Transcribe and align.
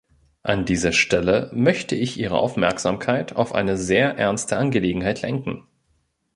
An 0.41 0.65
dieser 0.65 0.93
Stelle 0.93 1.51
möchte 1.53 1.93
ich 1.93 2.17
Ihre 2.19 2.39
Aufmerksamkeit 2.39 3.35
auf 3.35 3.53
eine 3.53 3.77
sehr 3.77 4.17
ernste 4.17 4.57
Angelegenheit 4.57 5.21
lenken. 5.21 5.67